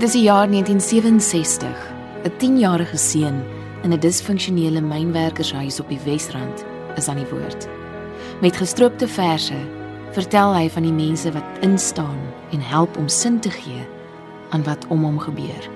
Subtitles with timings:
[0.00, 1.92] Dit is die jaar 1967.
[2.24, 3.42] 'n 10-jarige seun
[3.82, 6.64] in 'n disfunksionele mynwerkershuis op die Wesrand
[6.96, 7.68] is aan die woord.
[8.40, 9.60] Met gestroopte verse
[10.12, 12.18] vertel hy van die mense wat instaan
[12.50, 13.86] en help om sin te gee
[14.50, 15.68] aan wat om hom gebeur.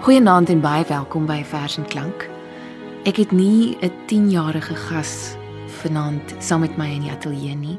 [0.00, 2.30] Goeienaand en baie welkom by Vers en Klank.
[3.04, 5.34] Ek het nie 'n 10-jarige gas
[5.66, 7.78] vanaand saam met my in die ateljee nie,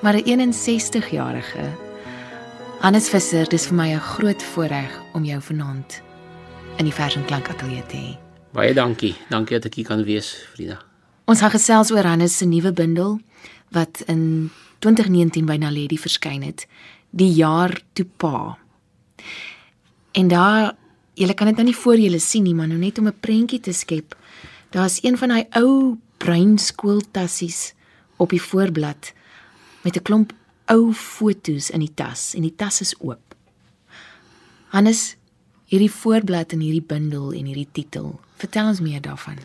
[0.00, 1.87] maar 'n 61-jarige.
[2.78, 6.02] Hannes Visser, dis vir my 'n groot voorreg om jou vanaand
[6.78, 8.18] in die Vers en Klank ateljee te hê.
[8.52, 9.16] Baie dankie.
[9.28, 10.78] Dankie dat ek hier kan wees, Frida.
[11.24, 13.20] Ons gaan gesels oor Hannes se nuwe bundel
[13.70, 16.66] wat in 2019 by Naledi verskyn het,
[17.10, 18.58] Die jaar toe pa.
[20.12, 20.74] En daar,
[21.14, 23.60] julle kan dit nou nie voor julle sien nie, maar nou net om 'n prentjie
[23.60, 24.14] te skep.
[24.70, 27.74] Daar's een van daai ou bruin skooltassies
[28.16, 29.12] op die voorblad
[29.82, 30.32] met 'n klomp
[30.68, 33.22] ou fotos in die tas en die tas is oop.
[34.74, 35.16] Hannes,
[35.72, 38.12] hierdie voorblad en hierdie bundel en hierdie titel.
[38.40, 39.40] Vertel ons meer daarvan.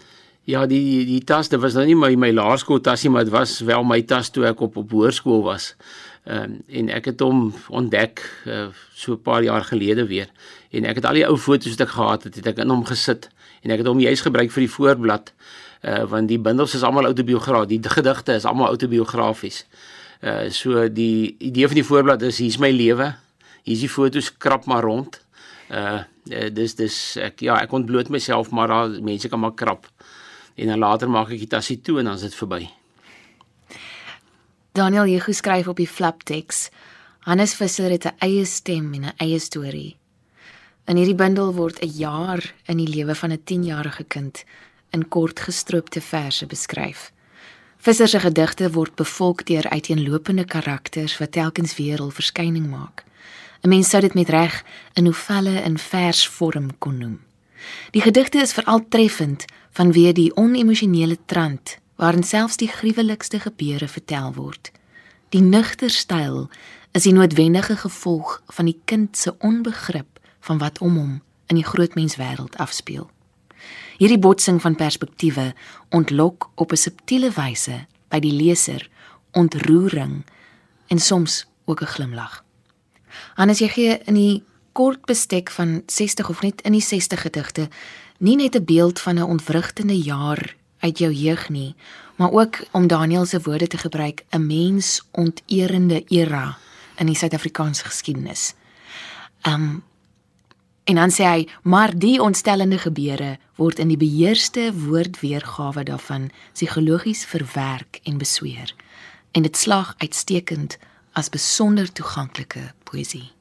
[0.47, 3.61] Ja, die die, die tas, dit was nou nie my my laerskooltassie, maar dit was
[3.63, 5.73] wel my tas toe ek op op hoërskool was.
[6.27, 10.27] Ehm um, en ek het hom ontdek uh, so 'n paar jaar gelede weer.
[10.71, 12.85] En ek het al die ou foto's wat ek gehad het, het ek in hom
[12.85, 13.29] gesit
[13.63, 15.33] en ek het hom juist gebruik vir die voorblad.
[15.83, 19.63] Uh want die bundels is almal autobiografies, die gedigte is almal autobiografies.
[19.63, 19.92] Uh
[20.49, 23.13] so die idee van die voorblad is hier's my lewe.
[23.63, 25.19] Hier's die foto's krap maar rond.
[25.69, 29.89] Uh dis dis ek ja, ek ontbloot myself maar daar mense kan maar krap.
[30.55, 32.69] En dan later maak ek die tassie toe en dan is dit verby.
[34.71, 36.69] Daniel Hugo skryf op die flapteks.
[37.27, 39.97] Hannes Visser het 'n eie stem en 'n eie storie.
[40.85, 44.43] In hierdie bundel word 'n jaar in die lewe van 'n 10-jarige kind
[44.91, 47.12] in kort gestroopte verse beskryf.
[47.83, 53.03] Visser se gedigte word bevolk deur uiteenlopende karakters wat telkens weer hul verskyning maak.
[53.61, 54.63] 'n Mens sou dit met reg
[54.95, 57.19] 'n novelle in versvorm kon noem.
[57.91, 59.45] Die gedigte is veral treffend
[59.75, 64.71] vanweë die onemosionele trant waarin selfs die gruwelikste gebeure vertel word.
[65.29, 66.49] Die nugter styl
[66.91, 71.65] is die noodwendige gevolg van die kind se onbegrip van wat om hom in die
[71.65, 73.09] groot menswêreld afspeel.
[74.03, 75.53] Hierdie botsing van perspektiewe
[75.95, 78.89] ontlok op 'n subtiele wyse by die leser
[79.31, 80.25] ontroering
[80.87, 82.43] en soms ook 'n glimlag.
[83.35, 87.69] Anders jy gee in die kort bestek van 60 of net in die 60 gedigte
[88.19, 91.75] nie net 'n beeld van 'n ontwrigtende jaar uit jou jeug nie,
[92.15, 96.57] maar ook om Daniel se woorde te gebruik, 'n mens onteerende era
[96.97, 98.53] in die Suid-Afrikaanse geskiedenis.
[99.47, 99.83] Um
[100.83, 107.23] en dan sê hy, maar die ontstellende gebeure word in die beheerste woordweergawe daarvan psigologies
[107.25, 108.73] verwerk en besweer.
[109.31, 110.77] En dit slag uitstekend
[111.13, 113.31] as besonder toeganklike poësie.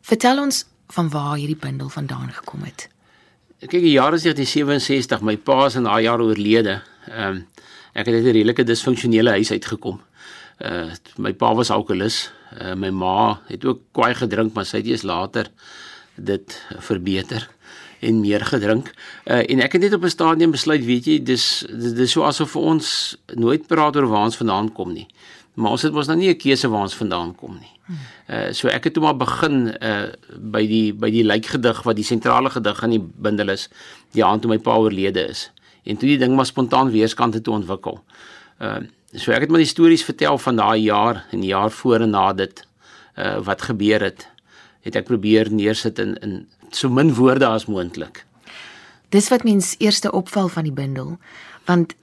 [0.00, 2.88] Vertel ons van waar hierdie bundel vandaan gekom het.
[3.60, 6.80] Kyk, die jaar is 1967, my pa is in daai jaar oorlede.
[7.10, 7.46] Ehm um,
[7.92, 10.00] ek het uit 'n redelike disfunksionele huis uitgekom.
[10.62, 12.30] Uh my pa was alkoholus.
[12.62, 15.50] Uh my ma het ook kwaai gedrink, maar sy het eers later
[16.24, 17.48] dit verbeter
[18.00, 18.92] en meer gedrink.
[19.24, 22.50] Uh en ek het net op 'n stadium besluit, weet jy, dis dis, so asof
[22.50, 25.08] vir ons nooit praat oor waar ons vandaan kom nie.
[25.54, 27.74] Maar ons het mos nou nie 'n keuse waar ons vandaan kom nie.
[28.28, 32.04] Uh so ek het toe maar begin uh by die by die lijkgedig wat die
[32.04, 33.68] sentrale gedig aan die bundel is,
[34.12, 35.50] die aand toe my pa oorlede is.
[35.84, 38.00] En toe die ding maar spontaan weerskante toe ontwikkel.
[38.60, 38.78] Uh
[39.14, 42.10] so ek het maar die stories vertel van daai jaar en die jaar voor en
[42.10, 42.66] na dit
[43.18, 44.29] uh wat gebeur het.
[44.80, 48.24] Het ek probeer neersit in in so min woorde as moontlik.
[49.10, 51.18] Dis wat mens eerste opval van die bundel,
[51.66, 51.94] want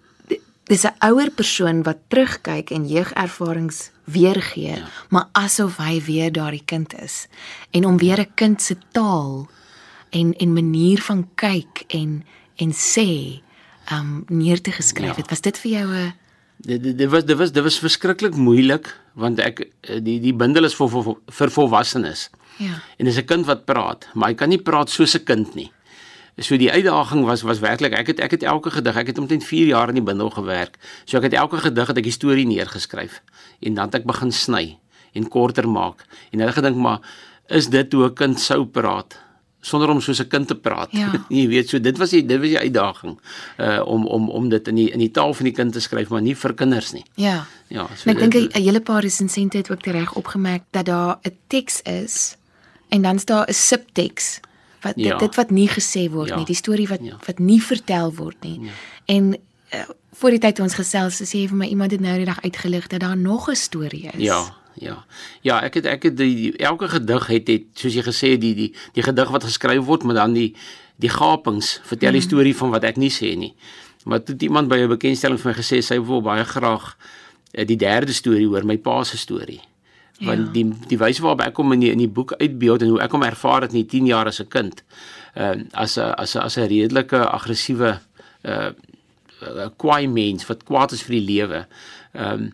[0.67, 4.87] dis 'n ouer persoon wat terugkyk en jeugervarings weergee, ja.
[5.09, 7.27] maar asof hy weer daardie kind is
[7.71, 9.47] en om weer 'n kind se taal
[10.09, 12.23] en en manier van kyk en
[12.55, 13.41] en sê
[13.91, 15.25] um neer te geskryf het.
[15.25, 15.29] Ja.
[15.29, 16.13] Was dit vir jou 'n
[16.57, 19.69] dit dit was dit was dit was verskriklik moeilik want ek
[20.03, 22.29] die die bundel is vir vir, vir volwassenes.
[22.57, 22.81] Ja.
[22.97, 25.71] En dis 'n kind wat praat, maar hy kan nie praat soos 'n kind nie.
[26.37, 29.43] So die uitdaging was was werklik ek het ek het elke gedig, ek het omtrent
[29.43, 30.77] 4 jaar in die bundel gewerk.
[31.05, 33.21] So ek het elke gedig het ek die storie neergeskryf
[33.59, 34.77] en dan het ek begin sny
[35.13, 36.05] en korter maak.
[36.31, 36.99] En hulle gedink maar
[37.47, 39.17] is dit hoe 'n kind sou praat
[39.61, 40.89] sonder om soos 'n kind te praat.
[40.91, 41.11] Ja.
[41.29, 43.19] Jy weet so dit was die dit was die uitdaging
[43.57, 46.09] uh om om om dit in die in die taal van die kind te skryf
[46.09, 47.05] maar nie vir kinders nie.
[47.15, 47.45] Ja.
[47.67, 51.35] Ja, so ek dink 'n hele paar resensente het ook reg opgemerk dat daar 'n
[51.47, 52.36] teks is
[52.89, 54.39] en dan's daar 'n subteks
[54.81, 55.09] wat ja.
[55.09, 56.35] dit, dit wat nie gesê word ja.
[56.35, 57.17] nie, die storie wat ja.
[57.25, 58.59] wat nie vertel word nie.
[58.61, 58.71] Ja.
[59.05, 59.33] En
[59.73, 59.81] uh,
[60.19, 62.87] voor die tyd ons gesels, sê jy vir my iemand het nou die dag uitgelig
[62.87, 64.21] dat daar nog 'n storie is.
[64.21, 64.41] Ja.
[64.73, 65.05] ja.
[65.41, 68.53] Ja, ek het ek het die, die elke gedig het het soos jy gesê die
[68.55, 70.55] die die gedig wat geskryf word, maar dan die
[70.95, 72.29] die gapings vertel die mm.
[72.29, 73.53] storie van wat ek nie sê nie.
[74.05, 76.97] Maar toe iemand by 'n bekendstelling vir my gesê sy wil baie graag
[77.53, 79.61] uh, die derde storie hoor, my pa se storie.
[80.19, 80.51] Want ja.
[80.53, 83.11] die die wyse waarop ek kom in die, in die boek uitbeeld en hoe ek
[83.11, 84.83] hom ervaar het in die 10 jaar as 'n kind.
[85.33, 87.99] Ehm uh, as 'n as 'n as 'n redelike aggressiewe
[88.43, 88.69] uh
[89.77, 91.67] kwaai mens wat kwaad is vir die lewe.
[92.13, 92.53] Ehm um,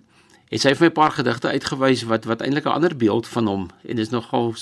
[0.54, 3.48] het sy vir my 'n paar gedigte uitgewys wat wat eintlik 'n ander beeld van
[3.48, 4.54] hom en dis nogal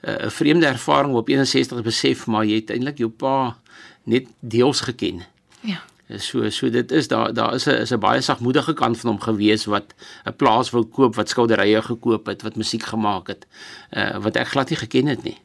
[0.00, 3.56] eh, 'n uh, vreemde ervaring op 61 besef maar jy het eintlik jou pa
[4.04, 5.22] net deels geken.
[5.60, 5.82] Ja.
[6.18, 9.20] So so dit is daar daar is 'n is 'n baie sagmoedige kant van hom
[9.20, 13.46] gewees wat 'n plaas wou koop, wat skilderye gekoop het, wat musiek gemaak het.
[13.90, 15.38] Uh wat ek glad nie geken het nie.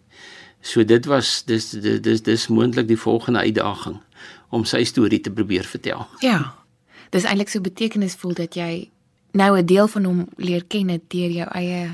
[0.62, 4.02] So dit was dis dis dis, dis moontlik die volgende uitdaging
[4.50, 6.08] om sy storie te probeer vertel.
[6.20, 6.56] Ja.
[7.10, 8.90] Dis eintlik so betekenisvol dat jy
[9.32, 11.90] nou 'n deel van hom leer ken deur jou eie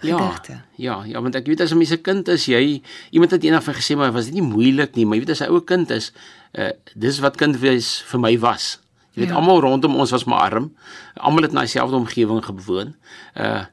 [0.00, 0.52] gedigte.
[0.52, 3.44] Ja, ja, ja, want ek weet as 'n mens se kind is, jy iemand het
[3.44, 5.60] eendag vir gesê maar was dit nie moeilik nie, maar jy weet as 'n ou
[5.60, 6.12] kind is,
[6.56, 8.80] uh dis wat kind wees vir my was.
[9.14, 9.36] Jy weet ja.
[9.40, 10.72] almal rondom ons was maar arm.
[11.14, 12.94] Almal het na dieselfde omgewing gewoon.
[13.36, 13.64] Uh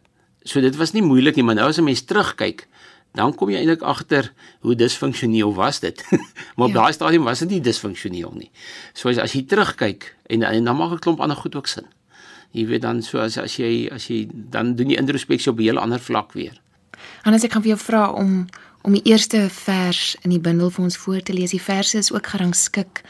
[0.44, 2.68] so dit was nie moeilik nie, maar nou as 'n mens terugkyk,
[3.16, 6.04] dan kom jy eintlik agter hoe disfunksioneel was dit.
[6.56, 6.82] maar op ja.
[6.82, 8.52] daai stadium was dit nie disfunksioneel nie.
[8.94, 11.88] So as, as jy terugkyk en, en dan maak 'n klomp ander goed ook sin
[12.54, 15.64] jy weet dan so as as jy as jy dan doen jy introspeksie op 'n
[15.64, 16.62] heel ander vlak weer.
[17.24, 18.46] Anders ek kan vir jou vra om
[18.84, 21.56] om die eerste vers in die bundel vir ons voor te lees.
[21.56, 23.04] Die verse is ook gerangskik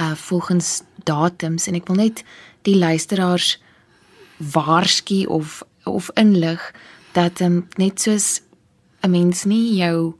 [0.00, 2.22] uh volgens datums en ek wil net
[2.66, 3.58] die luisteraars
[4.36, 6.62] waarsku of of inlig
[7.12, 8.40] dat um, net soos
[9.02, 10.14] 'n mens nie jou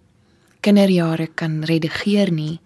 [0.60, 2.60] kinderjare kan redigeer nie,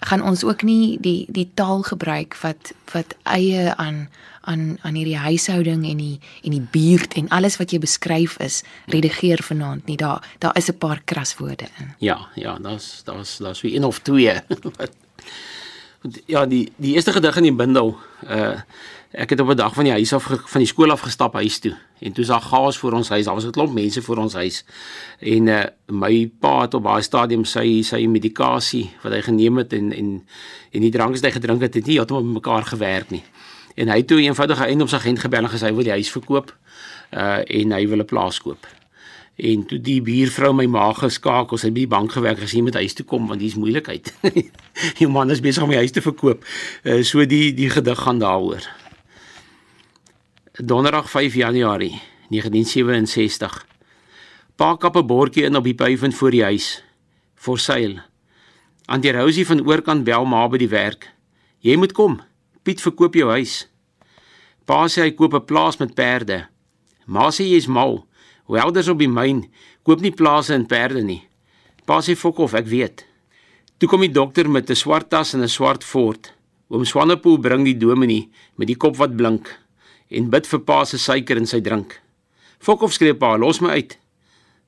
[0.00, 4.08] gaan ons ook nie die die taal gebruik wat wat eie aan
[4.46, 8.62] aan aan hierdie huishouding en die en die buurt en alles wat jy beskryf is
[8.92, 11.94] redigeer vanaand nie daar daar is 'n paar kraswoorde in.
[11.98, 14.34] Ja, ja, daar's daar's daar's wie een of twee.
[16.26, 17.96] ja, die die eerste gedig in die bundel
[18.28, 18.54] uh
[19.16, 21.58] ek het op 'n dag van die huis af van die skool af gestap huis
[21.58, 24.32] toe en toe sag gaas voor ons huis daar was 'n klomp mense voor ons
[24.32, 24.64] huis
[25.18, 29.72] en uh my pa het op baie stadium sy sy medikasie wat hy geneem het
[29.72, 30.26] en en
[30.70, 33.22] en die drank wat hy gedrink het het nie heeltemal mekaar gewerk nie
[33.76, 36.54] en hy het toe eenvoudig 'n eiendomsagent gebel en gesê hy wil die huis verkoop
[37.12, 38.66] uh en hy wil 'n plaas koop.
[39.36, 42.74] En toe die buurvrou my ma geskakel, sy het by die bank gewerk gesien met
[42.74, 44.14] huis toe kom want dis moeilikheid.
[44.98, 46.44] die man is besig om die huis te verkoop.
[46.84, 48.64] Uh so die die gedig gaan daaroor.
[50.56, 52.00] Donderdag 5 Januarie
[52.32, 53.66] 1967.
[54.56, 56.82] Pa kap 'n bordjie in op die puiven voor die huis.
[57.34, 58.02] For sale.
[58.86, 61.12] Antie Rosie van oorkant bel ma by die werk.
[61.60, 62.20] Jy moet kom.
[62.66, 63.60] Piet verkoop jou huis.
[64.66, 66.48] Pa sê hy koop 'n plaas met perde.
[67.06, 68.06] Ma sê jy's mal.
[68.48, 69.46] Welders op die myn
[69.84, 71.22] koop nie plase en perde nie.
[71.86, 73.06] Pa sê fok of ek weet.
[73.78, 76.32] Toe kom die dokter met 'n swart tas en 'n swart fort.
[76.68, 79.46] Oom Swanepoel bring die dominee met die kop wat blink
[80.10, 82.00] en bid vir pa se suiker in sy drink.
[82.58, 83.98] Fok of skree pa, los my uit.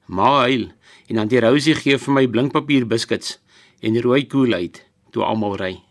[0.06, 0.70] Ma huil
[1.08, 3.38] en dan die Rosie gee vir my blinkpapier biscuits
[3.80, 5.87] en rooi koeluit toe almal ry.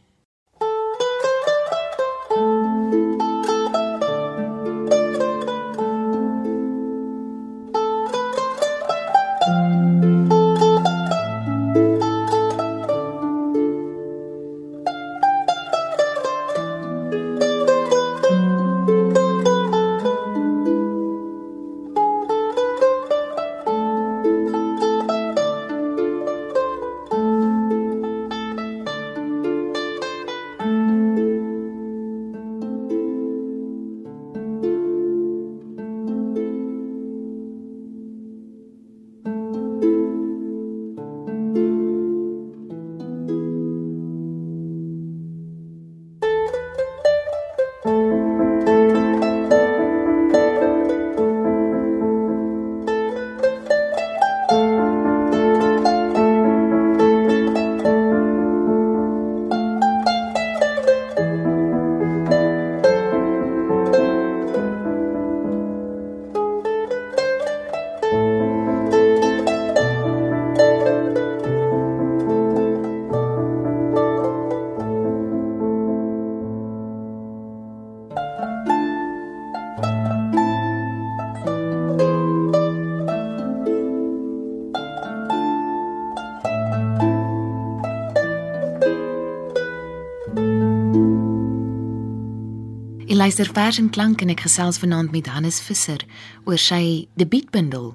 [93.27, 95.99] Luister vers en klank en ek gesels vanaand met Hannes Visser
[96.47, 97.89] oor sy debuutbundel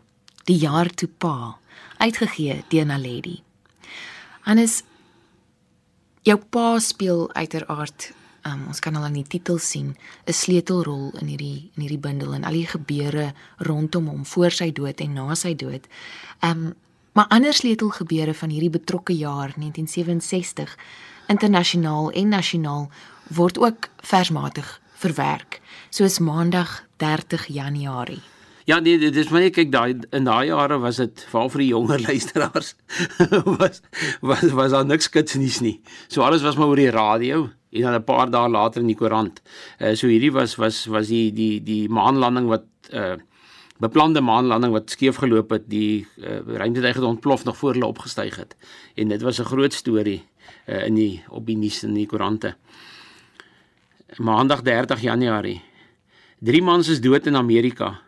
[0.44, 1.54] Die jaar toe pa,
[2.04, 3.38] uitgegee deur Naledi.
[4.44, 4.82] Hannes
[6.28, 8.10] jou pa speel uiteraard
[8.44, 9.94] um, ons kan al aan die titel sien
[10.26, 14.68] 'n sleutelrol in hierdie in hierdie bundel en al die gebeure rondom hom voor sy
[14.68, 15.88] dood en na sy dood.
[16.44, 16.74] Um
[17.14, 20.76] maar ander sleutelgebeure van hierdie betrokke jaar 1967
[21.28, 22.90] internasionaal en nasionaal
[23.32, 28.22] word ook versmatig verwerk soos maandag 30 Januarie.
[28.64, 31.64] Ja nee, dit is maar net kyk daai in daai jare was dit veral vir
[31.64, 32.74] die jonger luisteraars
[33.58, 33.82] was
[34.22, 35.80] was was daar niks kitsnies nie.
[36.08, 38.98] So alles was maar oor die radio en dan 'n paar dae later in die
[38.98, 39.42] koerant.
[39.80, 43.18] Uh, so hierdie was was was die die die maanlanding wat uh
[43.82, 48.36] beplande maanlanding wat skeef geloop het, die uh, ruimtetuig het ontplof nog voor hulle opgestyg
[48.36, 48.54] het.
[48.94, 50.22] En dit was 'n groot storie
[50.66, 52.54] uh, in die op die nuus in die koerante.
[54.20, 55.62] Maandag 30 Januarie.
[56.36, 58.02] Drie mans is dood in Amerika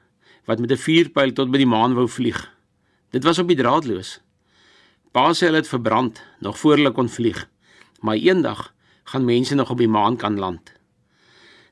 [0.45, 2.51] wat met 'n vuurpyl tot by die maan wou vlieg.
[3.11, 4.21] Dit was op die draadloos.
[5.13, 7.49] Pa sê hulle het verbrand nog voor hulle kon vlieg.
[8.01, 10.73] Maar eendag gaan mense nog op die maan kan land.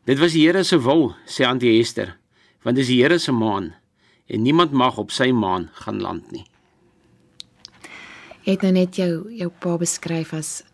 [0.05, 2.17] Dit was die Here se wil, sê Auntie Esther,
[2.63, 3.75] want dis die Here se maan
[4.27, 6.47] en niemand mag op sy maan gaan land nie.
[8.43, 10.65] Jy het nou net jou jou pa beskryf as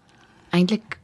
[0.51, 0.99] eintlik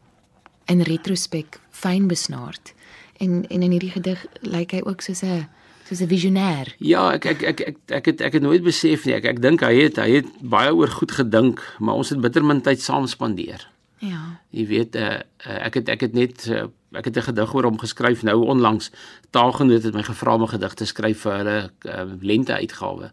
[0.67, 2.75] in retrospek fyn besnaard.
[3.19, 5.49] En en in hierdie gedig lyk hy ook soos 'n
[5.89, 6.75] soos 'n visionêr.
[6.79, 9.15] Ja, ek ek ek ek ek het ek het nooit besef nie.
[9.15, 12.45] Ek ek dink hy het hy het baie oor goed gedink, maar ons het bitter
[12.45, 13.69] min tyd saam spandeer.
[13.99, 14.41] Ja.
[14.51, 17.79] Jy weet uh, ek het ek het net uh, ek het 'n gedig oor hom
[17.79, 18.91] geskryf nou onlangs.
[19.31, 23.13] Taalgenoot het my gevra om 'n gedig te skryf vir hulle uh, lente uitgawe.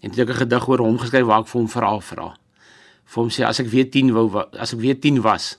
[0.00, 2.36] En toe ek 'n gedig oor hom geskryf waar ek vir hom vra vra.
[3.04, 5.58] Vir hom sê as ek weer 10 wou as ek weer 10 was,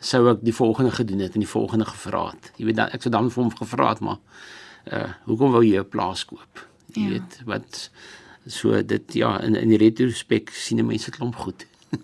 [0.00, 2.52] sou ek die volgende gedoen het en die volgende gevra het.
[2.56, 4.18] Jy weet dan ek sou dan vir hom gevra het maar
[4.92, 6.66] uh hoekom wou jy 'n plaas koop?
[6.94, 7.08] Jy ja.
[7.08, 7.90] weet wat
[8.46, 11.66] so dit ja in in die retrospek sien mense klomp goed.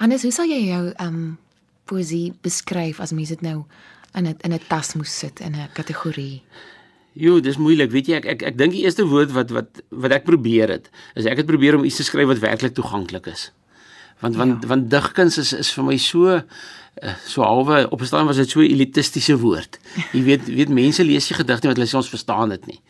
[0.00, 1.38] Hannes, hoe sal jy jou um
[1.84, 3.64] poesie beskryf as mense dit nou
[4.14, 6.42] in 'n in 'n tas moes sit in 'n kategorie?
[7.12, 7.90] Jo, dis moeilik.
[7.90, 10.90] Weet jy, ek ek ek dink die eerste woord wat wat wat ek probeer het,
[11.14, 13.50] is ek het probeer om iets te skryf wat werklik toeganklik is.
[14.20, 14.68] Want want ja.
[14.68, 16.40] want digkuns is is vir my so
[17.26, 19.78] so halwe op 'n stadium was dit so 'n elitistiese woord.
[20.12, 22.80] Jy weet weet mense lees die gedigte wat hulle sê ons verstaan dit nie.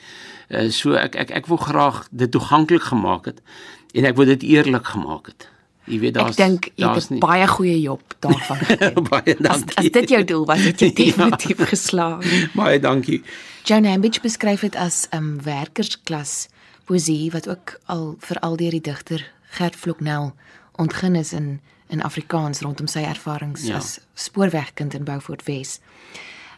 [0.49, 3.43] Uh so ek ek ek wil graag dit toeganklik gemaak het
[3.95, 5.49] en ek wil dit eerlik gemaak het.
[5.85, 9.07] Jy weet daar's Ek dink jy het 'n baie goeie job daarvan gedoen.
[9.09, 9.77] baie dankie.
[9.77, 11.65] As, as dit jou doel was, het jy definitief ja.
[11.65, 12.53] geslaag.
[12.55, 13.23] Baie dankie.
[13.65, 16.49] John Ambidge beskryf dit as 'n um, werkersklas
[16.85, 20.35] poesie wat ook al vir al die digter Gert Vloknel
[20.77, 21.61] ontgin is in
[21.93, 23.77] in Afrikaans rondom sy ervarings ja.
[23.77, 25.79] as spoorwegkind in Beaufort Wes.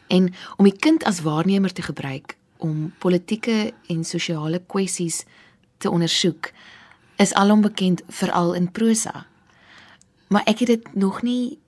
[0.06, 5.24] En om die kind as waarnemer te gebruik om politieke en sosiale kwessies
[5.82, 6.52] te ondersoek
[7.16, 9.26] is alom bekend veral in prosa.
[10.28, 11.58] Maar ek het dit nog nie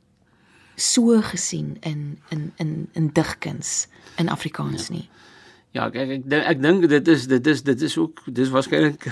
[0.76, 4.94] so gesien in in in in digkuns in Afrikaans ja.
[4.94, 5.08] nie.
[5.76, 9.02] Ja, ek ek ek, ek dink dit is dit is dit is ook dis waarskynlik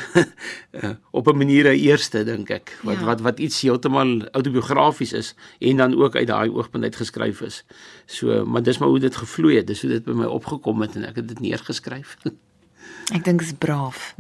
[0.81, 3.05] uh, op 'n manier 'n eerste dink ek wat ja.
[3.05, 7.65] wat wat iets heeltemal autobiografies is en dan ook uit daai oogpunt uit geskryf is.
[8.07, 9.67] So, maar dis maar hoe dit gevloei het.
[9.67, 12.17] Dis hoe dit by my opgekom het en ek het dit neergeskryf.
[13.17, 14.15] ek dink dit is braaf.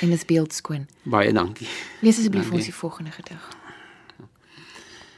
[0.00, 0.88] En dit is beeldskoon.
[1.02, 1.68] Baie dankie.
[2.00, 3.63] Lees asseblief ons die volgende gedig.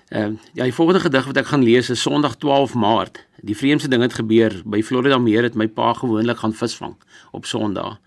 [0.09, 3.27] Ehm uh, ja, die volgende gedig wat ek gaan lees is Sondag 12 Maart.
[3.43, 4.63] Die vreemdste ding het gebeur.
[4.65, 6.95] By Florida Meer het my pa gewoonlik gaan visvang
[7.33, 7.99] op Sondag.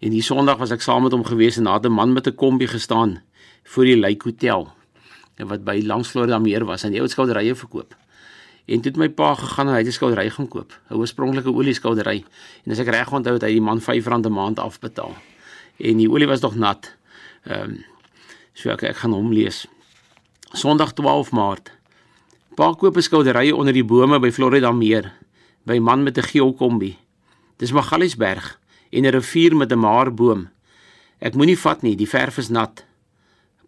[0.00, 2.34] En die Sondag was ek saam met hom gewees en daar 'n man met 'n
[2.34, 3.20] kombie gestaan
[3.64, 4.72] voor die Lake Hotel
[5.36, 7.94] wat by langs Florida Meer was en hy het skouderye verkoop.
[8.64, 11.52] En toe het my pa gegaan en hy het 'n skoudery gaan koop, 'n oorspronklike
[11.52, 12.24] olie skoudery.
[12.64, 15.14] En as ek reg onthou het hy die man R5 'n maand afbetaal.
[15.76, 16.96] En die olie was nog nat.
[17.44, 17.84] Ehm um,
[18.52, 19.66] so ek, ek gaan hom lees.
[20.52, 21.70] Sondag 12 Maart.
[22.54, 25.12] Pa koop 'n skoudery onder die bome by Florida Meer
[25.64, 26.98] by man met 'n geel kombi.
[27.56, 30.50] Dis Magaliesberg en 'n rivier met 'n maarboom.
[31.18, 32.84] Ek moenie vat nie, die verf is nat.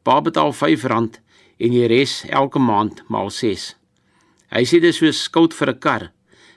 [0.02, 1.20] Pa betaal R5
[1.56, 3.76] en die res elke maand maal 6.
[4.50, 6.12] Hy sê dis so skout vir 'n kar,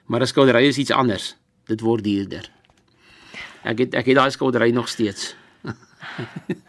[0.06, 1.36] maar 'n skoudery is iets anders.
[1.68, 2.52] Dit word duurder.
[3.64, 5.36] Ek het ek het daai skoudery nog steeds.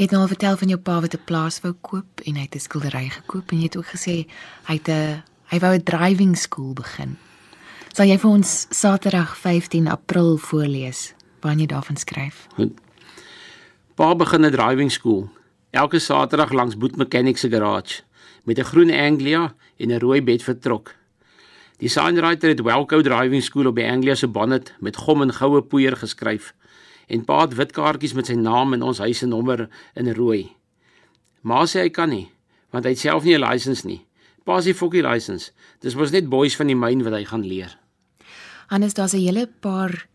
[0.00, 2.54] Jy het nou vertel van jou pa wat 'n plaas wou koop en hy het
[2.54, 4.26] 'n skildery gekoop en jy het ook gesê
[4.64, 7.18] hy het 'n hy wou 'n driving school begin.
[7.92, 12.46] Sal jy vir ons Saterdag 15 April voorlees wanneer jy daarvan skryf?
[12.54, 12.80] Goed.
[13.94, 15.28] Pa begin 'n driving school
[15.70, 18.02] elke Saterdag langs Boot Mechanics se garage
[18.44, 20.94] met 'n groen Anglia en 'n rooi bed vertrok.
[21.78, 25.62] Die signwriter het Welco Driving School op die Anglia se bonnet met gom en goue
[25.62, 26.54] poeier geskryf
[27.10, 29.66] en pa het wit kaartjies met sy naam en ons huis se nommer
[29.98, 30.48] in rooi.
[31.42, 32.28] Ma sê hy kan nie,
[32.70, 34.06] want hy het self nie 'n lisensie nie.
[34.44, 35.52] Pa se fokkie lisensie.
[35.80, 37.78] Dis mos net boys van die myn wat hy gaan leer.
[38.68, 40.06] Hannes, daar's 'n hele paar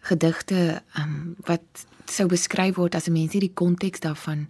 [0.00, 4.48] gedigte um, wat sou beskryf word as 'n mens hierdie konteks daarvan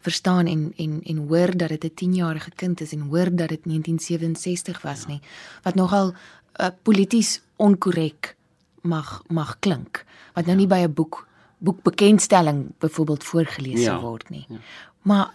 [0.00, 3.64] verstaan en en en hoor dat dit 'n 10-jarige kind is en hoor dat dit
[3.64, 5.20] 1967 was nie
[5.62, 6.14] wat nogal
[6.60, 8.36] uh, polities onkorrek
[8.82, 10.04] mag mag klink
[10.40, 11.26] wat nou nie by 'n boek
[11.60, 14.00] boekbekendstelling byvoorbeeld voorgeles ja.
[14.00, 14.46] word nie.
[14.48, 14.56] Ja.
[15.02, 15.30] Maar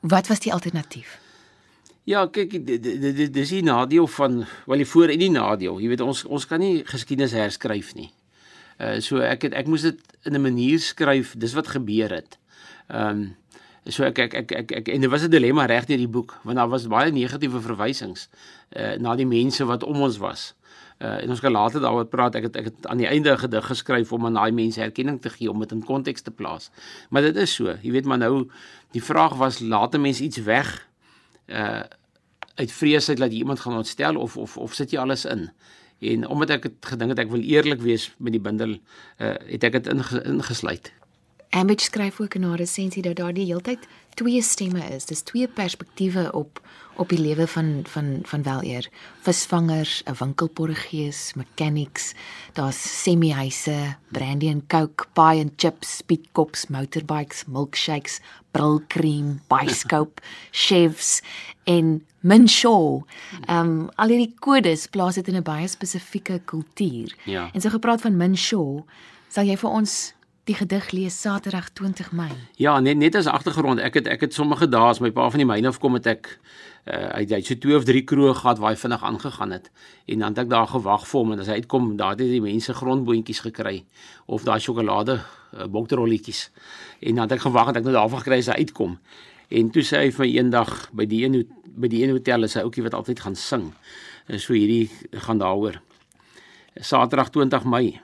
[0.00, 1.18] wat was die alternatief?
[2.08, 2.54] Ja, kyk,
[3.32, 5.76] dis die nadeel van wel die voor en die nadeel.
[5.80, 8.08] Jy weet ons ons kan nie geskiedenis herskryf nie.
[8.80, 12.38] Uh so ek het ek moes dit in 'n manier skryf, dis wat gebeur het.
[12.88, 13.36] Ehm um,
[13.84, 16.38] so ek ek ek ek, ek en dit was 'n dilemma reg deur die boek
[16.44, 18.28] want daar was baie negatiewe verwysings
[18.76, 20.54] uh na die mense wat om ons was.
[20.98, 22.34] Uh en ons kan later daaroor praat.
[22.34, 25.20] Ek het ek het aan die einde 'n gedig geskryf om aan daai mense erkenning
[25.20, 26.70] te gee om dit in konteks te plaas.
[27.10, 27.76] Maar dit is so.
[27.82, 28.50] Jy weet maar nou
[28.90, 30.88] die vraag was laat 'n mens iets weg
[31.46, 31.82] uh
[32.54, 35.50] uit vrees uit dat iemand gaan ontstel of of of sit jy alles in?
[35.98, 38.78] En omdat ek het gedink het ek wil eerlik wees met die bundel,
[39.18, 40.92] uh het ek dit inge, ingesluit.
[41.50, 45.04] Ambage skryf ook in haar resensie dat daar die heeltyd twee stemme is.
[45.04, 46.60] Dis twee perspektiewe op
[46.98, 48.88] op die lewe van van van weleer.
[49.22, 52.14] Visvangers, 'n winkelporregees, mechanics,
[52.52, 60.22] daar's semi-huise, brandy and coke, pie and chips, speedkops, motorbikes, milkshakes, brilcream, bioscope,
[60.66, 61.22] chefs
[61.64, 63.02] en Minshaw.
[63.46, 67.14] Ehm um, al hierdie kodes plaas dit in 'n baie spesifieke kultuur.
[67.24, 67.50] Ja.
[67.52, 68.82] En so gepraat van Minshaw,
[69.28, 70.14] sal jy vir ons
[70.48, 72.30] die gedig lees Saterdag 20 Mei.
[72.56, 75.42] Ja, net net as agtergrond, ek het ek het sommige dae as my pa van
[75.42, 76.38] die myne af kom het ek
[76.88, 79.70] uh, hy het so twee of drie kroë gehad waar hy vinnig aangegaan het
[80.06, 82.42] en dan het ek daar gewag vir hom en as hy uitkom, daar het die
[82.44, 83.82] mense grondboontjies gekry
[84.26, 86.48] of daai sjokolade uh, bokterolletjies.
[87.00, 88.98] En dan het ek gewag en ek nou daarvan gekry as hy uitkom.
[89.48, 91.42] En toe sê hy vir my eendag by die een
[91.78, 93.68] by die een hotel is hy ouetjie wat altyd gaan sing.
[94.26, 94.90] En so hierdie
[95.24, 95.78] gaan daaroor.
[96.74, 98.00] Saterdag 20 Mei.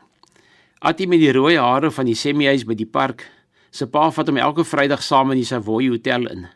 [0.79, 3.27] Attie met die rooi hare van die semi-huis by die park.
[3.75, 6.47] Sy pa vat hom elke Vrydag saam in die Savoy Hotel in.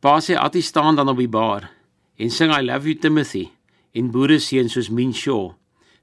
[0.00, 1.72] Pa sê Attie staan dan op die bar
[2.22, 3.48] en sing I love you Timothy
[3.98, 5.56] en boere seun soos Min Shaw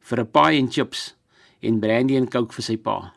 [0.09, 1.15] vir 'n pie and chips
[1.63, 3.14] en brandy en coke vir sy pa.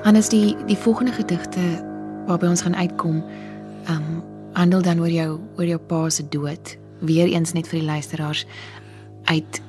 [0.00, 1.60] Hannes die die volgende gedigte
[2.24, 3.24] waarby ons gaan uitkom,
[3.84, 6.76] ehm um, handel dan oor jou oor jou pa se dood.
[7.00, 8.46] Weereens net vir die luisteraars
[9.24, 9.60] uit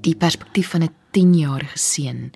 [0.00, 2.32] die perspektief van 'n 10-jarige seun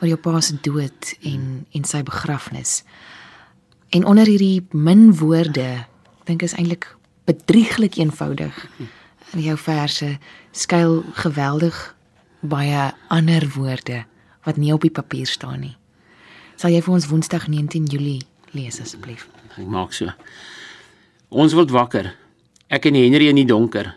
[0.00, 2.84] oor jou pa se dood en en sy begrafnis.
[3.88, 5.84] En onder hierdie min woorde,
[6.24, 8.68] dink is eintlik bedrieglik eenvoudig.
[9.32, 10.18] In jou verse
[10.50, 11.96] skuil geweldig
[12.40, 14.04] baie ander woorde
[14.44, 15.79] wat nie op die papier staan nie.
[16.60, 18.18] Sal jy vir ons Woensdag 19 Julie
[18.52, 19.22] lees asseblief?
[19.56, 20.12] Ek maak so.
[21.32, 22.10] Ons word wakker.
[22.68, 23.94] Ek en Henry in die donker.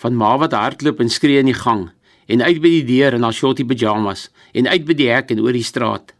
[0.00, 1.90] Van ma wat hardloop en skree in die gang
[2.32, 5.44] en uit by die deur in haar shorty pyjamas en uit by die hek en
[5.44, 6.14] oor die straat.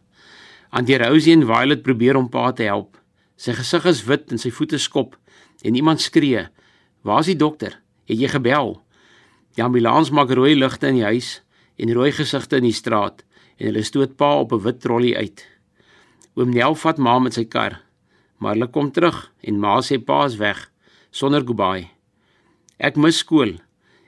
[0.69, 2.93] Auntie Rosie en Violet probeer om pa te help.
[3.33, 5.17] Sy gesig is wit en sy voete skop
[5.65, 6.45] en iemand skree:
[7.01, 7.81] "Waar is die dokter?
[8.05, 8.77] Het jy gebel?"
[9.57, 11.41] Die ambulans maak rooi ligte in die huis
[11.81, 13.25] en rooi gesigte in die straat
[13.57, 15.56] en hulle stoot pa op 'n wit trolly uit.
[16.37, 17.79] Oom Nel vat ma met sy kar,
[18.37, 20.67] maar hulle kom terug en ma sê pa is weg
[21.09, 21.87] sonder goodbye.
[22.77, 23.55] Ek mis skool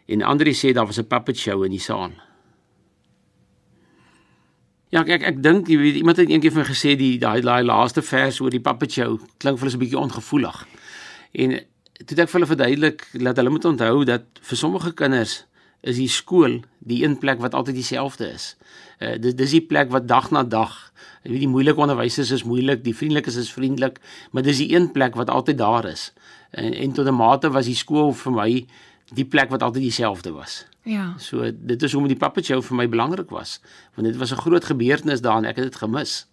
[0.10, 2.14] en Andri sê daar was 'n puppet show in die saal.
[4.90, 7.42] Ja, ek ek, ek dink jy weet iemand het eendag vir my gesê die daai
[7.42, 10.68] daai laaste vers oor die puppet show klink vir hulle 'n bietjie ongevoelig.
[11.34, 11.60] En
[12.06, 15.46] toe ek vir hulle verduidelik dat hulle moet onthou dat vir sommige kinders
[15.82, 18.56] is die skool die een plek wat altyd dieselfde is.
[19.00, 20.76] Uh dis dis die plek wat dag na dag,
[21.24, 24.00] jy weet die moeilike onderwysers is moeilik, die vriendelikes is vriendelik,
[24.32, 26.12] maar dis die een plek wat altyd daar is.
[26.52, 28.66] En en tot 'n mate was die skool vir my
[29.14, 30.66] die plek wat altyd dieselfde was.
[30.84, 31.14] Ja.
[31.18, 33.60] So dit is hoekom die puppet show vir my belangrik was,
[33.96, 36.28] want dit was 'n groot gebeurtenis daar en ek het dit gemis.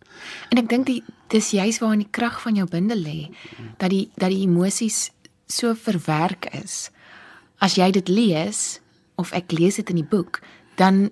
[0.48, 3.30] En ek dink die dis juis waar in die krag van jou bindel lê
[3.78, 5.10] dat die dat die emosies
[5.46, 6.90] so verwerk is.
[7.58, 8.80] As jy dit lees
[9.16, 10.40] of ek lees dit in die boek,
[10.76, 11.10] dan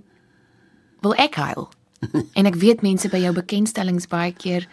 [1.01, 1.69] wil ek huil.
[2.39, 4.69] en ek weet mense by jou bekendstellings baie keer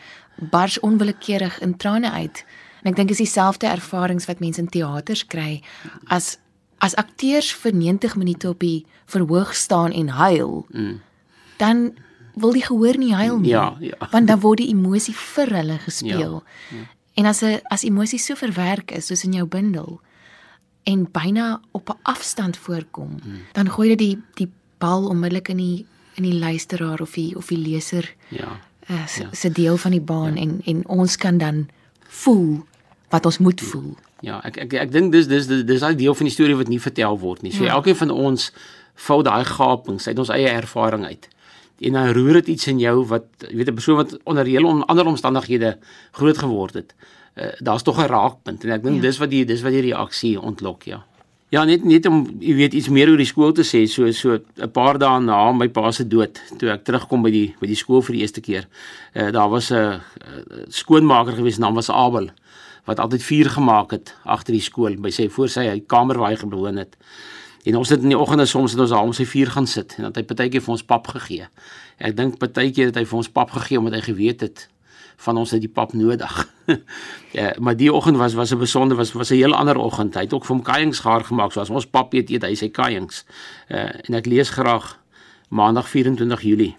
[0.52, 2.44] bars onwillekeurig in trane uit.
[2.82, 5.62] En ek dink dis dieselfde ervarings wat mense in teaters kry
[6.10, 6.38] as
[6.82, 10.66] as akteurs vir 90 minute op die verhoog staan en huil.
[10.74, 10.96] Mm.
[11.62, 11.92] Dan
[12.34, 13.52] wil die gehoor nie huil nie.
[13.54, 14.00] Ja, ja.
[14.10, 16.42] Want dan word die emosie vir hulle gespeel.
[16.42, 16.88] Ja, ja.
[17.22, 20.02] En as 'n as emosie so verwerk is soos in jou bundel
[20.84, 23.40] en byna op 'n afstand voorkom, mm.
[23.52, 27.48] dan gooi dit die die bal onmiddellik in die in die luisteraar of die of
[27.48, 28.16] die leser.
[28.28, 28.60] Ja.
[28.90, 29.54] Uh, se ja.
[29.54, 30.42] deel van die baan ja.
[30.42, 31.68] en en ons kan dan
[32.02, 32.66] voel
[33.10, 33.96] wat ons moet voel.
[34.20, 36.82] Ja, ek ek ek dink dis dis dis daai deel van die storie wat nie
[36.82, 37.54] vertel word nie.
[37.54, 37.78] So ja.
[37.78, 38.52] elkeen van ons
[39.08, 41.28] vou daai gapings uit ons eie ervaring uit.
[41.82, 44.68] En dan roer dit iets in jou wat jy weet 'n persoon wat onder hele
[44.68, 45.78] on, ander omstandighede
[46.12, 46.94] groot geword het.
[47.38, 49.02] Uh, Daar's tog 'n raakpunt en ek dink ja.
[49.02, 51.04] dis wat die dis wat die reaksie ontlok, ja.
[51.52, 54.40] Ja, net net om jy weet iets meer oor die skool te sê, so so
[54.58, 57.76] 'n paar dae na my pa se dood, toe ek terugkom by die by die
[57.76, 58.68] skool vir die eerste keer.
[59.16, 60.00] Uh, daar was 'n uh,
[60.68, 62.30] skoonmaker gewees, naam was Abel
[62.86, 66.40] wat altyd vuur gemaak het agter die skool by sy voor sy kamer waar hy
[66.42, 66.98] gewoon het.
[67.64, 69.94] En ons het in die oggende soms het ons daar om sy vuur gaan sit
[69.98, 71.48] en dan het hy partykeer vir ons pap gegee.
[72.02, 74.68] Ek dink partykeer het hy vir ons pap gegee omdat hy geweet het
[75.22, 76.34] van ons het die pap nodig.
[77.38, 80.16] ja, maar die oggend was was 'n besonder was was 'n heel ander oggend.
[80.16, 82.70] Hy het ook vir hom kaiings gaar gemaak soos ons pap eet, eet hy sy
[82.70, 83.26] kaiings.
[83.70, 85.00] Uh, en ek lees graag
[85.50, 86.76] Maandag 24 Julie.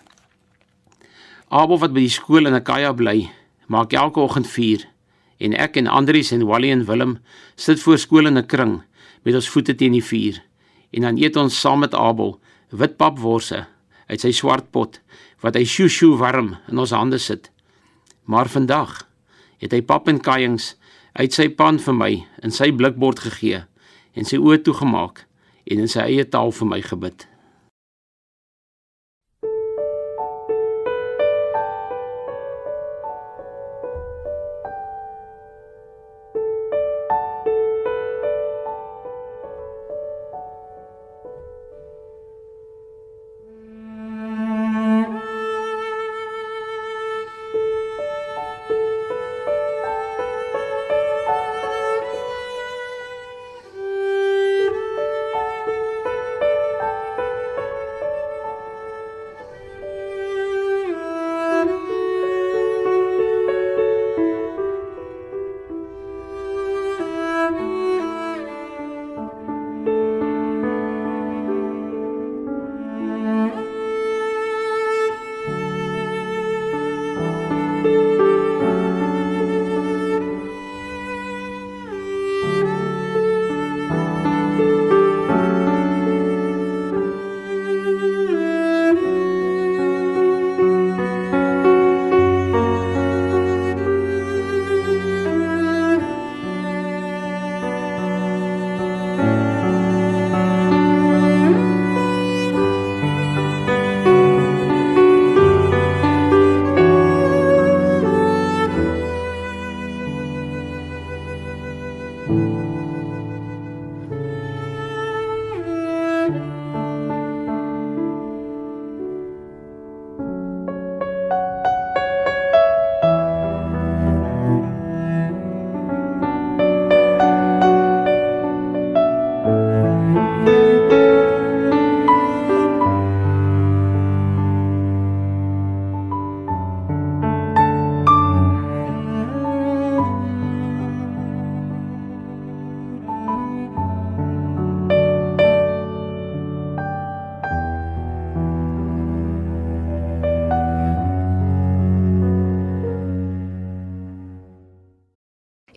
[1.49, 3.31] Abel wat by die skool in Akaya bly,
[3.67, 4.89] maak elke oggend vuur
[5.39, 7.19] en ek en Andries en Wally en Willem
[7.55, 8.83] sit voor skool in 'n kring
[9.23, 10.43] met ons voete teen die vuur
[10.91, 13.67] en dan eet ons saam met Abel witpapworse
[14.07, 15.01] uit sy swart pot
[15.41, 17.51] wat hy shoo shoo warm in ons hande sit.
[18.25, 19.03] Maar vandag
[19.63, 20.73] het hy pap en kajings
[21.19, 23.65] uit sy pan vir my in sy blikbord gegee
[24.17, 25.25] en sy oë toegemaak
[25.71, 27.27] en in sy eie taal vir my gebid.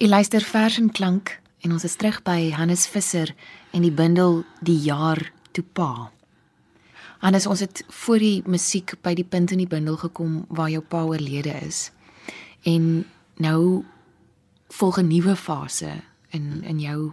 [0.05, 1.31] U luister vers en klank
[1.65, 3.31] en ons is terug by Hannes Visser
[3.73, 5.17] en die bundel Die jaar
[5.49, 6.11] toe pa.
[7.23, 10.83] Hannes, ons het voor die musiek by die punt in die bundel gekom waar jou
[10.85, 11.89] pa oorlede is.
[12.69, 13.01] En
[13.41, 13.81] nou
[14.77, 15.89] volg 'n nuwe fase
[16.29, 17.11] in in jou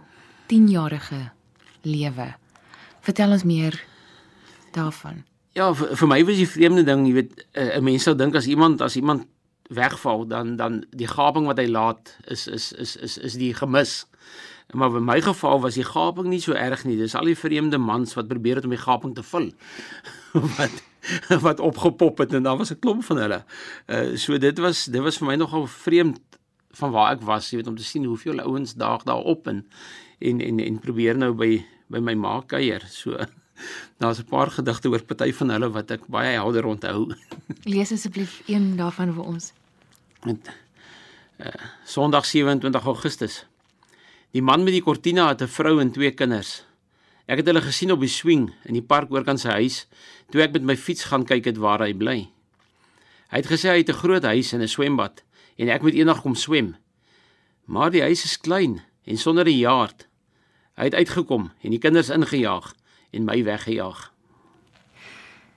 [0.53, 1.31] 10-jarige
[1.81, 2.35] lewe.
[3.01, 3.83] Vertel ons meer
[4.71, 5.25] daarvan.
[5.53, 8.35] Ja, vir, vir my was die vreemde ding, jy weet, 'n uh, mens sou dink
[8.35, 9.25] as iemand as iemand
[9.73, 14.05] wegval dan dan die gaping wat hy laat is is is is is die gemis.
[14.71, 16.97] Maar in my geval was die gaping nie so erg nie.
[16.97, 19.51] Dis al die vreemde mans wat probeer het om die gaping te vul.
[20.57, 20.81] wat
[21.43, 23.43] wat opgepop het en dan was 'n klomp van hulle.
[23.87, 26.19] Uh so dit was dit was vir my nogal vreemd
[26.71, 29.65] van waar ek was, jy weet om te sien hoeveel ouens daag daar op en
[30.19, 32.81] en en en probeer nou by by my ma kuier.
[32.89, 33.17] So
[34.01, 37.13] daar's 'n paar gedigte oor party van hulle wat ek baie helder onthou.
[37.73, 39.53] Lees asseblief een daarvan vir ons.
[40.23, 40.51] Met
[41.37, 41.47] uh
[41.85, 43.45] Sondag 27 Augustus.
[44.31, 46.65] Die man met die kortina het 'n vrou en twee kinders.
[47.25, 49.87] Ek het hulle gesien op die swing in die park oor kan sy huis
[50.31, 52.29] toe ek met my fiets gaan kyk het waar hy bly.
[53.31, 55.23] Hy het gesê hy het 'n groot huis en 'n swembad
[55.57, 56.75] en ek moet eendag kom swem.
[57.65, 60.07] Maar die huis is klein en sonder 'n yard.
[60.75, 62.73] Hy het uitgekom en die kinders ingejaag
[63.11, 64.11] en my weggejaag.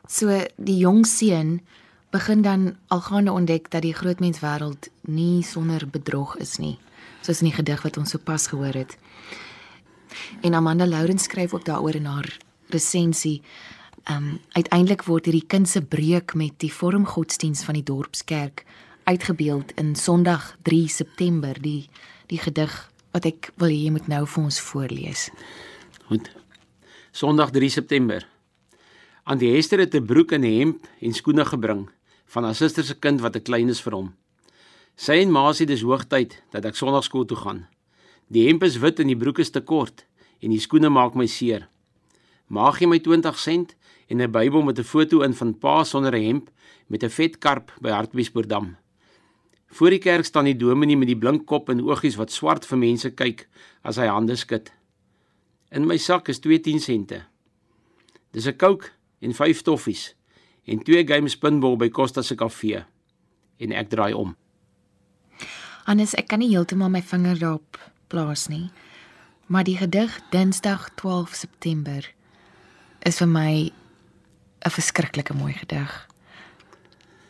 [0.09, 1.61] So die jong seun
[2.10, 6.78] begin dan algaande ontdek dat die grootmens wêreld nie sonder bedrog is nie,
[7.20, 8.96] soos in die gedig wat ons sopas gehoor het.
[10.40, 12.36] En Amanda Lourens skryf ook daaroor in haar
[12.68, 13.42] resensie.
[14.10, 18.64] Um uiteindelik word hierdie kind se breek met die vormgodsdiens van die dorpskerk
[19.04, 21.88] uitgebeeld in Sondag 3 September, die
[22.26, 22.72] die gedig
[23.14, 25.28] wat ek wil hê jy moet nou vir ons voorlees.
[26.08, 26.30] Goed.
[27.14, 28.26] Sondag 3 September.
[29.26, 31.90] Aan die Hester het 'n broek en 'n hemp en skoene gebring
[32.26, 34.14] van haar suster se kind wat 'n klein is vir hom.
[34.94, 37.66] Sy en ma sê dis hoogtyd dat ek sonnaarskool toe gaan.
[38.28, 40.06] Die hemp is wit en die broek is te kort
[40.40, 41.68] en die skoene maak my seer.
[42.46, 43.74] Ma gee my 20 sent
[44.06, 46.50] en 'n Bybel met 'n foto in van pa sonder 'n hemp
[46.86, 48.76] met 'n vet karp by Hartbeespoortdam.
[49.66, 52.78] Voor die kerk staan die dominee met die blink kop en oogies wat swart vir
[52.78, 53.48] mense kyk
[53.82, 54.72] as hy hande skud.
[55.70, 57.24] In my sak is 2 10 sente.
[58.30, 58.95] Dis 'n Coke
[59.26, 60.14] en 5 toffies
[60.66, 62.82] en 2 game spinball by Costa se kafee.
[63.62, 64.34] En ek draai om.
[65.86, 67.78] Hannes, ek kan nie heeltemal my vinger daarop
[68.10, 68.66] plaas nie.
[69.46, 72.10] Maar die gedig Dinsdag 12 September
[73.06, 73.70] is vir my
[74.66, 76.06] 'n verskriklike mooi gedig.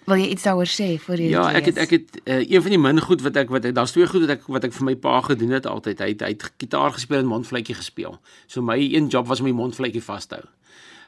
[0.06, 2.70] Wil jy iets daaroor sê voor jy Ja, ek het ek het uh, een van
[2.70, 4.94] die min goed wat ek wat daar's twee goed wat ek wat ek vir my
[4.94, 5.98] pa gedoen het altyd.
[5.98, 8.20] Hy het hy het gitaar gespeel en mondvletjie gespeel.
[8.46, 10.46] So my een job was om die mondvletjie vas te hou.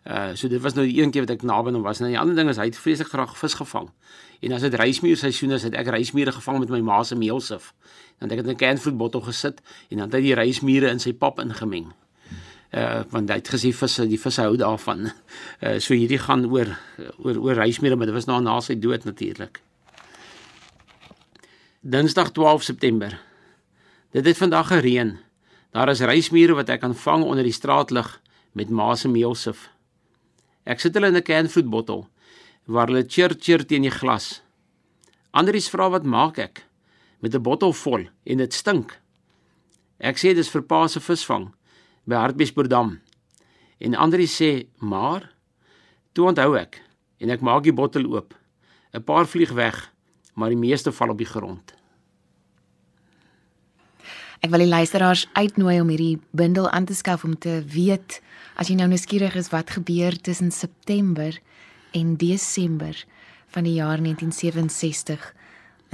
[0.07, 2.01] Uh so dit was nou die een keer wat ek naby hom was.
[2.01, 3.91] En die ander ding is hy het vreeslik graag vis gevang.
[4.41, 7.73] En as dit reismuur seisoen is, het ek reismure gevang met my ma se meelsif.
[8.19, 10.99] Dan het ek dit in 'n canfoodbottel gesit en dan het hy die reismure in
[10.99, 11.93] sy pap ingemeng.
[12.71, 15.11] Uh want hy het gesê visse, die visse hou daarvan.
[15.65, 16.79] Uh so hierdie gaan oor
[17.19, 19.61] oor oor reismure, maar dit was nou na sy dood natuurlik.
[21.81, 23.21] Dinsdag 12 September.
[24.11, 25.19] Dit het vandag gereën.
[25.71, 28.21] Daar is reismure wat ek kan vang onder die straatlig
[28.53, 29.69] met ma se meelsif.
[30.69, 32.03] Ek sit hulle in 'n canfoodbottel
[32.69, 34.43] waar hulle chir chir teen die glas.
[35.33, 36.67] Andries vra wat maak ek
[37.23, 39.01] met 'n bottel vol en dit stink.
[39.99, 41.55] Ek sê dis vir pa se visvang
[42.07, 43.01] by Hartbeespoortdam.
[43.81, 45.33] En Andries sê: "Maar
[46.13, 46.83] toe onthou ek
[47.21, 48.35] en ek maak die bottel oop.
[48.93, 49.93] 'n Paar vlieg weg,
[50.35, 51.78] maar die meeste val op die grond."
[54.39, 58.21] Ek wil die luisteraars uitnooi om hierdie bundel aan te skaf om te weet
[58.55, 61.35] as jy nou nuuskierig is wat gebeur tussen September
[61.99, 62.95] en Desember
[63.51, 65.27] van die jaar 1967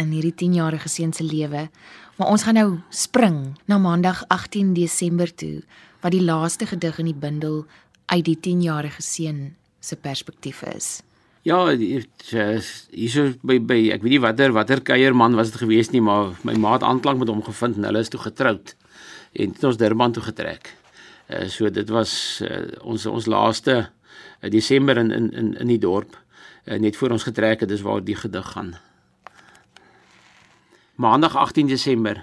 [0.02, 1.70] in hierdie 10-jarige seun se lewe.
[2.18, 5.62] Maar ons gaan nou spring na Maandag 18 Desember toe
[6.04, 7.62] wat die laaste gedig in die bundel
[8.12, 11.00] uit die 10-jarige seun se perspektief is.
[11.44, 16.30] Ja, hierso by by ek weet nie watter watter kuierman was dit gewees nie, maar
[16.40, 18.72] my ma het aanklank met hom gevind en hulle is toe getroud
[19.36, 20.70] en het ons Durban toe getrek.
[21.28, 25.78] Uh so dit was uh, ons ons laaste uh, Desember in in in in die
[25.82, 28.72] dorp uh, net voor ons getrek het, dis waar die gedig gaan.
[30.96, 32.22] Maandag 18 Desember.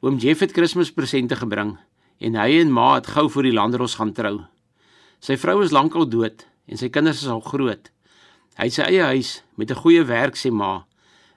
[0.00, 1.74] Oom Jeff het Kerspresente gebring
[2.22, 4.44] en hy en ma het gou voor die landeros gaan trou.
[5.18, 7.90] Sy vrou is lankal dood en sy kinders is al groot.
[8.54, 10.86] Hy het sy eie huis met 'n goeie werk sê ma,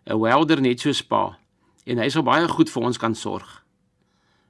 [0.05, 1.37] 'n welder net so spa
[1.85, 3.63] en hy sal baie goed vir ons kan sorg.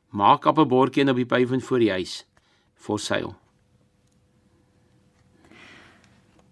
[0.10, 2.26] Maak op 'n bordjie op die pyfin voor die huis
[2.76, 3.36] vir seil.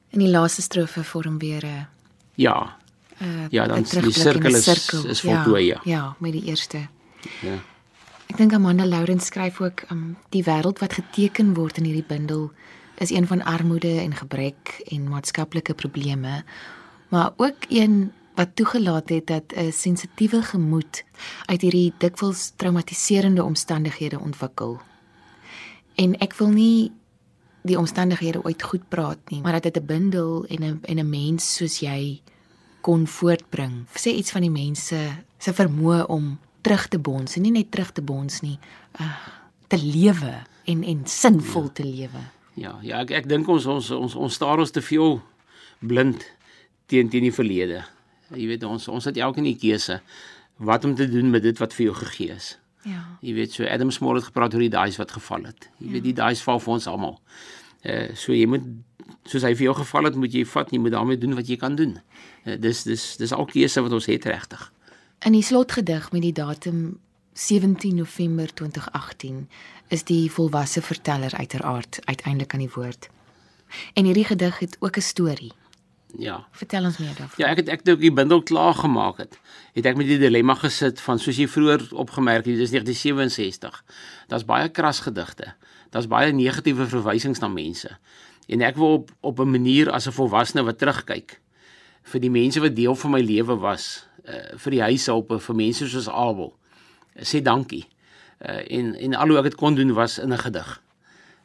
[0.10, 1.88] In die laaste strofe vorm weer 'n
[2.36, 2.78] Ja.
[3.22, 4.68] Uh, ja, dan die sirkel is
[5.06, 5.80] is voltooi ja.
[5.84, 6.88] Ja, met die eerste.
[7.42, 7.64] Ja.
[8.28, 12.52] Ek dink Amanda Lourens skryf ook um, die wêreld wat geteken word in hierdie bundel
[12.98, 16.44] is een van armoede en gebrek en maatskaplike probleme,
[17.10, 21.04] maar ook een wat toegelaat het dat 'n sensitiewe gemoed
[21.46, 24.80] uit hierdie dikwels traumatiserende omstandighede ontwikkel.
[25.96, 26.92] En ek wil nie
[27.62, 31.10] die omstandighede ooit goed praat nie, maar dat dit 'n bundel en 'n en 'n
[31.10, 32.22] mens soos jy
[32.82, 33.86] kon voortbring.
[33.94, 34.98] Sê iets van die mense
[35.38, 38.60] se vermoë om terug te bons, en nie net terug te bons nie,
[39.00, 39.18] uh,
[39.68, 40.34] te lewe
[40.66, 42.22] en en sinvol te lewe.
[42.56, 45.20] Ja, ja, ek ek dink ons ons ons ons staar ons te veel
[45.84, 46.24] blind
[46.88, 47.84] teen teen die verlede.
[48.34, 50.00] Jy weet ons ons het elkeen 'n keuse
[50.58, 52.58] wat om te doen met dit wat vir jou gegee is.
[52.86, 53.18] Ja.
[53.22, 55.70] Jy weet so Adam Small het gepraat oor die daais wat geval het.
[55.80, 55.92] Jy ja.
[55.92, 57.20] weet die daais val vir ons almal.
[57.84, 58.64] Uh, so jy moet
[59.26, 61.58] soos hy vir jou geval het, moet jy vat, jy moet daarmee doen wat jy
[61.58, 61.98] kan doen.
[62.46, 64.72] Uh, dis dis dis al keuse wat ons het regtig.
[65.26, 67.00] In die slotgedig met die datum
[67.38, 69.50] 17 November 2018
[69.88, 73.10] is die volwasse verteller uiteraard uiteindelik aan die woord.
[73.94, 75.52] En hierdie gedig het ook 'n storie.
[76.18, 76.48] Ja.
[76.52, 77.36] Vertel ons meer daarvan.
[77.38, 79.40] Ja, ek het ek het ook die bundel klaar gemaak het.
[79.74, 83.84] Het ek met die dilemma gesit van soos jy vroeër opgemerk het, dis 1967.
[84.28, 85.54] Daar's baie kras gedigte.
[85.90, 87.98] Daar's baie negatiewe verwysings na mense.
[88.48, 91.42] En ek wil op op 'n manier as 'n volwassene wat terugkyk
[92.02, 95.88] vir die mense wat deel van my lewe was, uh, vir die huishulpe, vir mense
[95.88, 96.58] soos Abel.
[97.22, 97.88] Sê dankie.
[98.40, 100.82] Uh, en en al hoe ek dit kon doen was in 'n gedig.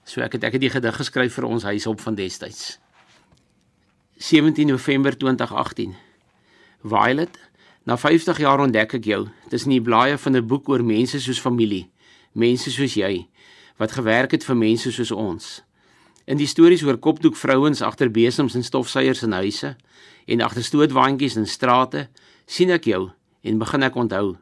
[0.04, 2.78] So ek het ek het die gedig geskryf vir ons huishulp van destyds.
[4.16, 5.94] 17 November 2018.
[6.82, 7.38] Violet,
[7.84, 11.40] na 50 jaar ontdek ek jou tussen die blaaie van 'n boek oor mense soos
[11.40, 11.90] familie,
[12.32, 13.28] mense soos jy
[13.76, 15.62] wat gewerk het vir mense soos ons.
[16.28, 19.76] In die stories oor kopdoek vrouens agter besems en stofsuiers in huise
[20.26, 22.08] en agter stootwaandjies in strate,
[22.46, 23.10] sien ek jou
[23.42, 24.36] en begin ek onthou.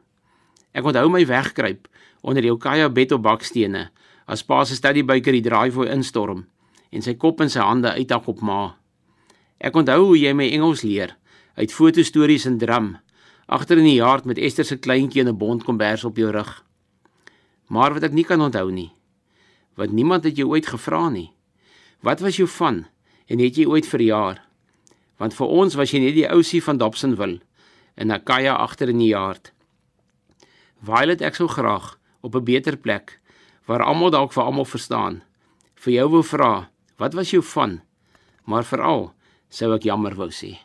[0.73, 1.87] Ek onthou my wegkruip
[2.21, 3.89] onder jou kaja bed op bakstene
[4.29, 6.45] as pa se study byker die driveway instorm
[6.91, 8.75] en sy kop in sy hande uitdag op ma.
[9.59, 11.15] Ek onthou hoe jy my Engels leer
[11.57, 12.97] uit fotostories en drum
[13.49, 16.63] agter in die yard met Esther se kleintjie in 'n bondkombers op jou rug.
[17.67, 18.91] Maar wat ek nie kan onthou nie,
[19.75, 21.33] wat niemand het jou ooit gevra nie.
[22.01, 22.85] Wat was jou van
[23.27, 24.41] en het jy ooit verjaar?
[25.17, 27.41] Want vir ons was jy net die ousie van Dobsonville
[27.97, 29.51] in 'n kaja agter in die yard.
[30.79, 33.19] Violet ek sou graag op 'n beter plek
[33.67, 35.21] waar almal dalk vir almal verstaan.
[35.75, 37.81] Vir jou wou vra, wat was jou van?
[38.43, 39.13] Maar veral
[39.49, 40.59] sou ek jammer wou sê.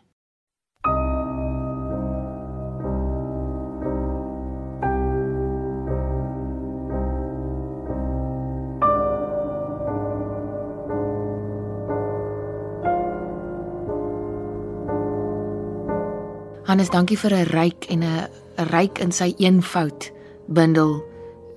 [16.64, 20.10] Hannes, dankie vir 'n ryk en 'n ryk in sy eenvoud
[20.46, 20.98] bundel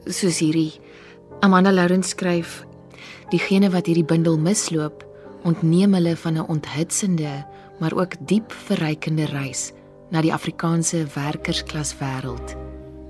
[0.06, 0.80] soos hierdie.
[1.42, 2.64] Amanda Lourens skryf:
[3.32, 5.04] Diegene wat hierdie bundel misloop,
[5.44, 7.46] ontneem hulle van 'n onthitsende
[7.80, 9.72] maar ook diep verrykende reis
[10.10, 12.56] na die Afrikaanse werkersklas wêreld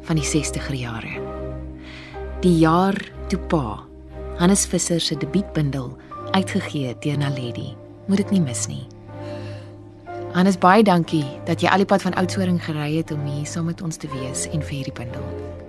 [0.02, 1.22] van die 60er jare.
[2.42, 2.98] Die jaar
[3.28, 3.88] toe pa
[4.38, 5.98] Hannes Visser se debuutbundel
[6.32, 7.76] uitgegee deur Naledi.
[8.08, 8.86] Moet dit nie mis nie.
[10.36, 13.66] Hannes baie dankie dat jy al die pad van Oudtshoorn gery het om hier saam
[13.72, 15.24] met ons te wees en vir hierdie bundel.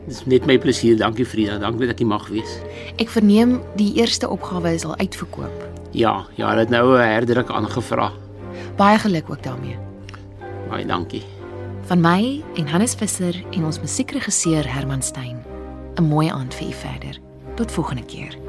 [0.08, 0.96] Dis net my plesier.
[0.98, 1.58] Dankie Frida.
[1.60, 2.58] Dankie dat ek mag wees.
[2.98, 5.66] Ek verneem die eerste opgawe is al uitverkoop.
[5.92, 8.12] Ja, ja, hulle het nou 'n herdruk aangevra.
[8.76, 9.76] Baie geluk ook daarmee.
[10.70, 11.22] Baie dankie.
[11.86, 15.44] Van my en Hannes Visser en ons musiekregisseur Herman Stein.
[15.96, 17.20] 'n Mooi aand vir u verder.
[17.54, 18.47] Tot volgende keer.